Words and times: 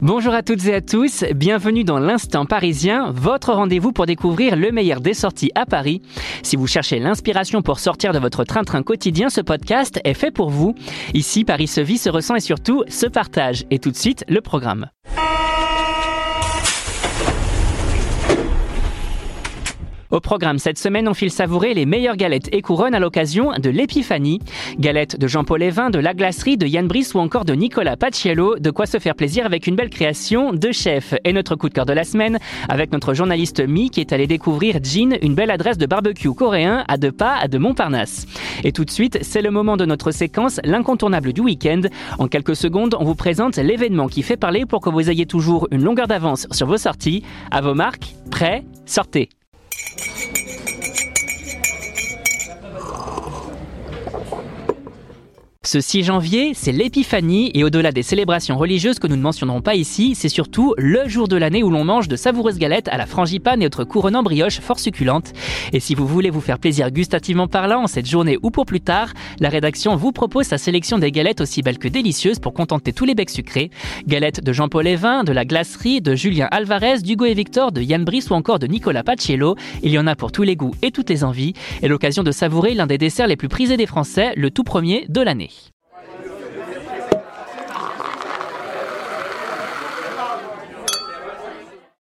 Bonjour 0.00 0.32
à 0.32 0.44
toutes 0.44 0.64
et 0.66 0.74
à 0.74 0.80
tous, 0.80 1.24
bienvenue 1.34 1.82
dans 1.82 1.98
l'Instant 1.98 2.46
Parisien, 2.46 3.10
votre 3.10 3.52
rendez-vous 3.52 3.90
pour 3.90 4.06
découvrir 4.06 4.54
le 4.54 4.70
meilleur 4.70 5.00
des 5.00 5.12
sorties 5.12 5.50
à 5.56 5.66
Paris. 5.66 6.02
Si 6.44 6.54
vous 6.54 6.68
cherchez 6.68 7.00
l'inspiration 7.00 7.62
pour 7.62 7.80
sortir 7.80 8.12
de 8.12 8.20
votre 8.20 8.44
train-train 8.44 8.84
quotidien, 8.84 9.28
ce 9.28 9.40
podcast 9.40 9.98
est 10.04 10.14
fait 10.14 10.30
pour 10.30 10.50
vous. 10.50 10.76
Ici, 11.14 11.44
Paris 11.44 11.66
se 11.66 11.80
vit, 11.80 11.98
se 11.98 12.10
ressent 12.10 12.36
et 12.36 12.40
surtout 12.40 12.84
se 12.86 13.06
partage. 13.06 13.64
Et 13.72 13.80
tout 13.80 13.90
de 13.90 13.96
suite, 13.96 14.24
le 14.28 14.40
programme. 14.40 14.88
Au 20.10 20.20
programme 20.20 20.58
cette 20.58 20.78
semaine, 20.78 21.06
on 21.06 21.12
file 21.12 21.30
savourer 21.30 21.74
les 21.74 21.84
meilleures 21.84 22.16
galettes 22.16 22.48
et 22.50 22.62
couronnes 22.62 22.94
à 22.94 22.98
l'occasion 22.98 23.52
de 23.58 23.68
l'Épiphanie. 23.68 24.40
Galettes 24.78 25.18
de 25.18 25.26
Jean-Paul 25.26 25.62
Evin, 25.62 25.90
de 25.90 25.98
La 25.98 26.14
Glacerie, 26.14 26.56
de 26.56 26.66
Yann 26.66 26.88
Brice 26.88 27.12
ou 27.12 27.18
encore 27.18 27.44
de 27.44 27.52
Nicolas 27.52 27.98
Paciello. 27.98 28.58
De 28.58 28.70
quoi 28.70 28.86
se 28.86 28.98
faire 28.98 29.14
plaisir 29.14 29.44
avec 29.44 29.66
une 29.66 29.76
belle 29.76 29.90
création 29.90 30.54
de 30.54 30.72
chef. 30.72 31.14
Et 31.24 31.34
notre 31.34 31.56
coup 31.56 31.68
de 31.68 31.74
cœur 31.74 31.84
de 31.84 31.92
la 31.92 32.04
semaine 32.04 32.38
avec 32.70 32.90
notre 32.90 33.12
journaliste 33.12 33.60
Mi 33.60 33.90
qui 33.90 34.00
est 34.00 34.14
allé 34.14 34.26
découvrir 34.26 34.78
Jean, 34.82 35.18
une 35.20 35.34
belle 35.34 35.50
adresse 35.50 35.76
de 35.76 35.84
barbecue 35.84 36.32
coréen 36.32 36.84
à 36.88 36.96
deux 36.96 37.12
pas 37.12 37.46
de 37.46 37.58
Montparnasse. 37.58 38.26
Et 38.64 38.72
tout 38.72 38.86
de 38.86 38.90
suite, 38.90 39.18
c'est 39.20 39.42
le 39.42 39.50
moment 39.50 39.76
de 39.76 39.84
notre 39.84 40.10
séquence, 40.10 40.58
l'incontournable 40.64 41.34
du 41.34 41.42
week-end. 41.42 41.82
En 42.18 42.28
quelques 42.28 42.56
secondes, 42.56 42.96
on 42.98 43.04
vous 43.04 43.14
présente 43.14 43.56
l'événement 43.56 44.08
qui 44.08 44.22
fait 44.22 44.38
parler 44.38 44.64
pour 44.64 44.80
que 44.80 44.88
vous 44.88 45.10
ayez 45.10 45.26
toujours 45.26 45.68
une 45.70 45.82
longueur 45.82 46.06
d'avance 46.06 46.46
sur 46.50 46.66
vos 46.66 46.78
sorties. 46.78 47.24
À 47.50 47.60
vos 47.60 47.74
marques, 47.74 48.14
prêts, 48.30 48.64
sortez. 48.86 49.28
Thank 49.80 50.08
you. 50.08 50.17
Ce 55.70 55.82
6 55.82 56.02
janvier, 56.04 56.52
c'est 56.54 56.72
l'épiphanie 56.72 57.50
et 57.52 57.62
au-delà 57.62 57.92
des 57.92 58.02
célébrations 58.02 58.56
religieuses 58.56 58.98
que 58.98 59.06
nous 59.06 59.16
ne 59.16 59.20
mentionnerons 59.20 59.60
pas 59.60 59.74
ici, 59.74 60.14
c'est 60.14 60.30
surtout 60.30 60.74
le 60.78 61.06
jour 61.06 61.28
de 61.28 61.36
l'année 61.36 61.62
où 61.62 61.68
l'on 61.68 61.84
mange 61.84 62.08
de 62.08 62.16
savoureuses 62.16 62.56
galettes 62.56 62.88
à 62.88 62.96
la 62.96 63.04
frangipane 63.04 63.60
et 63.60 63.66
autres 63.66 63.84
couronnants 63.84 64.22
brioches 64.22 64.60
fort 64.60 64.78
succulentes. 64.80 65.34
Et 65.74 65.80
si 65.80 65.94
vous 65.94 66.06
voulez 66.06 66.30
vous 66.30 66.40
faire 66.40 66.58
plaisir 66.58 66.90
gustativement 66.90 67.48
parlant 67.48 67.82
en 67.82 67.86
cette 67.86 68.08
journée 68.08 68.38
ou 68.42 68.50
pour 68.50 68.64
plus 68.64 68.80
tard, 68.80 69.12
la 69.40 69.50
rédaction 69.50 69.94
vous 69.94 70.10
propose 70.10 70.46
sa 70.46 70.56
sélection 70.56 70.96
des 70.98 71.12
galettes 71.12 71.42
aussi 71.42 71.60
belles 71.60 71.76
que 71.76 71.88
délicieuses 71.88 72.38
pour 72.38 72.54
contenter 72.54 72.94
tous 72.94 73.04
les 73.04 73.14
becs 73.14 73.28
sucrés. 73.28 73.70
Galettes 74.06 74.42
de 74.42 74.54
Jean-Paul 74.54 74.86
Evin, 74.86 75.22
de 75.22 75.32
la 75.32 75.44
glacerie, 75.44 76.00
de 76.00 76.14
Julien 76.14 76.48
Alvarez, 76.50 77.02
d'Hugo 77.02 77.26
et 77.26 77.34
Victor, 77.34 77.72
de 77.72 77.82
Yann 77.82 78.06
Brice 78.06 78.30
ou 78.30 78.32
encore 78.32 78.58
de 78.58 78.68
Nicolas 78.68 79.02
Paciello. 79.02 79.54
Il 79.82 79.90
y 79.90 79.98
en 79.98 80.06
a 80.06 80.16
pour 80.16 80.32
tous 80.32 80.44
les 80.44 80.56
goûts 80.56 80.74
et 80.80 80.92
toutes 80.92 81.10
les 81.10 81.24
envies. 81.24 81.52
Et 81.82 81.88
l'occasion 81.88 82.22
de 82.22 82.32
savourer 82.32 82.72
l'un 82.72 82.86
des 82.86 82.96
desserts 82.96 83.26
les 83.26 83.36
plus 83.36 83.48
prisés 83.48 83.76
des 83.76 83.84
Français, 83.84 84.32
le 84.34 84.50
tout 84.50 84.64
premier 84.64 85.04
de 85.10 85.20
l'année. 85.20 85.50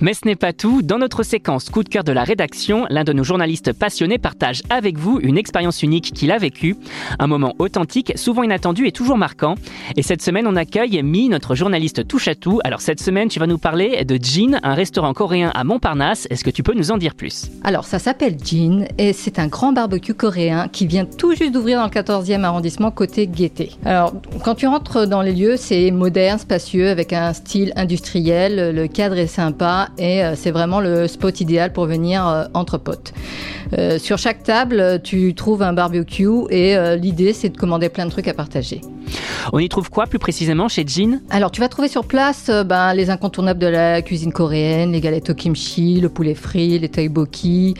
Mais 0.00 0.14
ce 0.14 0.20
n'est 0.24 0.36
pas 0.36 0.54
tout. 0.54 0.80
Dans 0.80 0.96
notre 0.96 1.22
séquence 1.22 1.68
coup 1.68 1.84
de 1.84 1.90
cœur 1.90 2.04
de 2.04 2.12
la 2.12 2.24
rédaction, 2.24 2.86
l'un 2.88 3.04
de 3.04 3.12
nos 3.12 3.22
journalistes 3.22 3.74
passionnés 3.74 4.16
partage 4.16 4.62
avec 4.70 4.96
vous 4.96 5.20
une 5.22 5.36
expérience 5.36 5.82
unique 5.82 6.12
qu'il 6.14 6.32
a 6.32 6.38
vécue. 6.38 6.76
Un 7.18 7.26
moment 7.26 7.54
authentique, 7.58 8.14
souvent 8.16 8.42
inattendu 8.42 8.86
et 8.86 8.92
toujours 8.92 9.18
marquant. 9.18 9.56
Et 9.96 10.02
cette 10.02 10.22
semaine, 10.22 10.46
on 10.46 10.56
accueille 10.56 11.02
Mi, 11.02 11.28
notre 11.28 11.54
journaliste 11.54 12.08
touche 12.08 12.28
à 12.28 12.34
tout. 12.34 12.60
Alors 12.64 12.80
cette 12.80 13.00
semaine, 13.00 13.28
tu 13.28 13.38
vas 13.38 13.46
nous 13.46 13.58
parler 13.58 14.06
de 14.06 14.18
Jin, 14.20 14.58
un 14.62 14.72
restaurant 14.72 15.12
coréen 15.12 15.50
à 15.54 15.64
Montparnasse. 15.64 16.26
Est-ce 16.30 16.44
que 16.44 16.50
tu 16.50 16.62
peux 16.62 16.72
nous 16.72 16.90
en 16.90 16.96
dire 16.96 17.14
plus? 17.14 17.50
Alors 17.62 17.84
ça 17.84 17.98
s'appelle 17.98 18.38
Jin 18.42 18.86
et 18.96 19.12
c'est 19.12 19.38
un 19.38 19.48
grand 19.48 19.72
barbecue 19.72 20.14
coréen 20.14 20.68
qui 20.68 20.86
vient 20.86 21.04
tout 21.04 21.34
juste 21.34 21.52
d'ouvrir 21.52 21.78
dans 21.78 21.84
le 21.84 21.90
14e 21.90 22.42
arrondissement 22.42 22.90
côté 22.90 23.26
Gaieté. 23.26 23.72
Alors 23.84 24.14
quand 24.44 24.54
tu 24.54 24.66
rentres 24.66 25.06
dans 25.06 25.20
les 25.20 25.34
lieux, 25.34 25.58
c'est 25.58 25.90
moderne, 25.90 26.38
spacieux, 26.38 26.88
avec 26.88 27.12
un 27.12 27.34
style 27.34 27.74
industriel. 27.76 28.74
Le 28.74 28.86
cadre 28.88 29.18
est 29.18 29.26
sympa 29.26 29.89
et 29.98 30.24
euh, 30.24 30.34
c'est 30.36 30.50
vraiment 30.50 30.80
le 30.80 31.06
spot 31.06 31.40
idéal 31.40 31.72
pour 31.72 31.86
venir 31.86 32.26
euh, 32.26 32.44
entre 32.54 32.78
potes. 32.78 33.12
Euh, 33.76 33.98
sur 33.98 34.18
chaque 34.18 34.42
table, 34.42 35.00
tu 35.02 35.34
trouves 35.34 35.62
un 35.62 35.72
barbecue 35.72 36.28
et 36.50 36.76
l'idée 36.96 37.32
c'est 37.32 37.50
de 37.50 37.56
commander 37.56 37.88
plein 37.88 38.06
de 38.06 38.10
trucs 38.10 38.28
à 38.28 38.34
partager. 38.34 38.80
On 39.52 39.58
y 39.58 39.68
trouve 39.68 39.90
quoi 39.90 40.06
plus 40.06 40.18
précisément 40.18 40.68
chez 40.68 40.84
Jin? 40.86 41.20
Alors 41.30 41.50
tu 41.50 41.60
vas 41.60 41.68
trouver 41.68 41.88
sur 41.88 42.04
place 42.04 42.50
ben, 42.66 42.94
les 42.94 43.10
incontournables 43.10 43.60
de 43.60 43.66
la 43.66 44.02
cuisine 44.02 44.32
coréenne, 44.32 44.92
les 44.92 45.00
galettes 45.00 45.30
au 45.30 45.34
kimchi, 45.34 46.00
le 46.00 46.08
poulet 46.08 46.34
frit, 46.34 46.78
les 46.78 46.88
tteokbokki, 46.88 47.74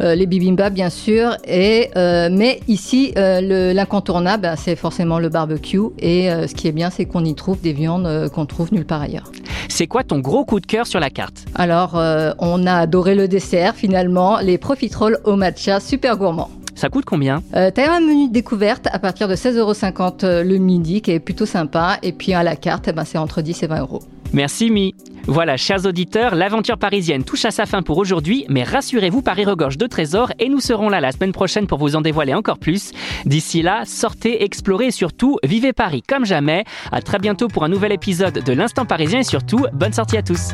les 0.00 0.26
bibimbap 0.26 0.72
bien 0.72 0.90
sûr. 0.90 1.36
Et, 1.46 1.90
mais 1.94 2.60
ici, 2.68 3.12
l'incontournable, 3.16 4.42
ben, 4.42 4.56
c'est 4.56 4.76
forcément 4.76 5.18
le 5.18 5.28
barbecue. 5.28 5.80
Et 5.98 6.28
ce 6.28 6.54
qui 6.54 6.68
est 6.68 6.72
bien, 6.72 6.90
c'est 6.90 7.04
qu'on 7.04 7.24
y 7.24 7.34
trouve 7.34 7.60
des 7.60 7.72
viandes 7.72 8.28
qu'on 8.30 8.46
trouve 8.46 8.72
nulle 8.72 8.86
part 8.86 9.02
ailleurs. 9.02 9.30
C'est 9.68 9.86
quoi 9.86 10.04
ton 10.04 10.18
gros 10.18 10.44
coup 10.44 10.60
de 10.60 10.66
cœur 10.66 10.86
sur 10.86 11.00
la 11.00 11.10
carte? 11.10 11.46
Alors, 11.54 11.96
euh, 11.96 12.32
on 12.38 12.66
a 12.66 12.74
adoré 12.74 13.14
le 13.14 13.28
dessert 13.28 13.74
finalement, 13.74 14.38
les 14.38 14.58
profiteroles 14.58 15.18
au 15.24 15.36
matcha 15.36 15.80
super 15.80 16.16
gourmand. 16.16 16.50
Ça 16.74 16.88
coûte 16.88 17.04
combien? 17.04 17.42
Euh, 17.54 17.70
T'as 17.72 17.96
un 17.96 18.00
menu 18.00 18.28
de 18.28 18.32
découverte 18.32 18.88
à 18.92 18.98
partir 18.98 19.28
de 19.28 19.34
16,50€ 19.34 20.24
euh, 20.24 20.42
le 20.42 20.58
midi 20.58 21.02
qui 21.02 21.12
est 21.12 21.20
plutôt 21.20 21.46
sympa. 21.46 21.98
Et 22.02 22.12
puis 22.12 22.34
à 22.34 22.42
la 22.42 22.56
carte, 22.56 22.88
eh 22.88 22.92
ben, 22.92 23.04
c'est 23.04 23.18
entre 23.18 23.42
10 23.42 23.62
et 23.62 23.66
20 23.66 23.80
euros. 23.80 24.02
Merci 24.32 24.70
Mi. 24.70 24.94
Voilà, 25.26 25.56
chers 25.56 25.86
auditeurs, 25.86 26.34
l'aventure 26.34 26.76
parisienne 26.76 27.24
touche 27.24 27.44
à 27.46 27.50
sa 27.50 27.64
fin 27.64 27.82
pour 27.82 27.96
aujourd'hui, 27.96 28.44
mais 28.50 28.62
rassurez-vous, 28.62 29.22
Paris 29.22 29.44
regorge 29.46 29.78
de 29.78 29.86
trésors 29.86 30.32
et 30.38 30.50
nous 30.50 30.60
serons 30.60 30.90
là 30.90 31.00
la 31.00 31.12
semaine 31.12 31.32
prochaine 31.32 31.66
pour 31.66 31.78
vous 31.78 31.96
en 31.96 32.02
dévoiler 32.02 32.34
encore 32.34 32.58
plus. 32.58 32.90
D'ici 33.24 33.62
là, 33.62 33.84
sortez, 33.86 34.44
explorez 34.44 34.88
et 34.88 34.90
surtout, 34.90 35.38
vivez 35.44 35.72
Paris 35.72 36.02
comme 36.06 36.26
jamais. 36.26 36.64
À 36.92 37.00
très 37.00 37.18
bientôt 37.18 37.48
pour 37.48 37.64
un 37.64 37.68
nouvel 37.68 37.92
épisode 37.92 38.44
de 38.44 38.52
l'Instant 38.52 38.84
Parisien 38.84 39.20
et 39.20 39.24
surtout, 39.24 39.64
bonne 39.72 39.92
sortie 39.94 40.18
à 40.18 40.22
tous. 40.22 40.50